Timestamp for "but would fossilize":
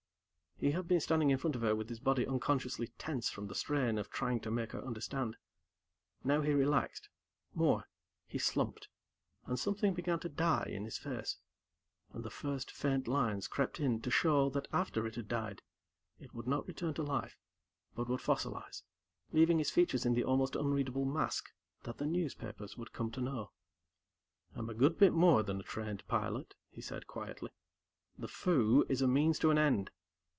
17.95-18.83